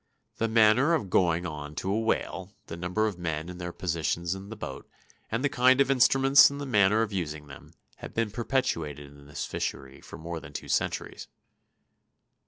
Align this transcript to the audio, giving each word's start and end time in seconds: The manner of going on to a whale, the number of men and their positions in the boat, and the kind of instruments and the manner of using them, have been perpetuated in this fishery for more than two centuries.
The 0.37 0.47
manner 0.47 0.95
of 0.95 1.11
going 1.11 1.45
on 1.45 1.75
to 1.75 1.91
a 1.91 1.99
whale, 1.99 2.55
the 2.65 2.75
number 2.75 3.05
of 3.05 3.19
men 3.19 3.49
and 3.49 3.61
their 3.61 3.71
positions 3.71 4.33
in 4.33 4.49
the 4.49 4.55
boat, 4.55 4.89
and 5.31 5.43
the 5.43 5.47
kind 5.47 5.79
of 5.79 5.91
instruments 5.91 6.49
and 6.49 6.59
the 6.59 6.65
manner 6.65 7.03
of 7.03 7.13
using 7.13 7.45
them, 7.45 7.75
have 7.97 8.15
been 8.15 8.31
perpetuated 8.31 9.11
in 9.11 9.27
this 9.27 9.45
fishery 9.45 10.01
for 10.01 10.17
more 10.17 10.39
than 10.39 10.53
two 10.53 10.69
centuries. 10.69 11.27